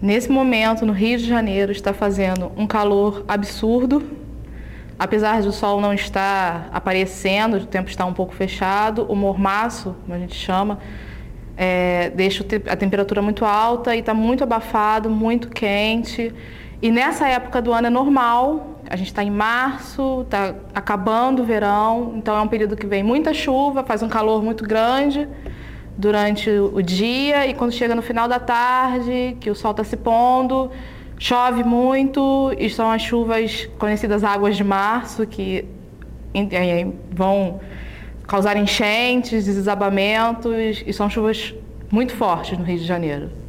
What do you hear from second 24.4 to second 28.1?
muito grande durante o dia e quando chega no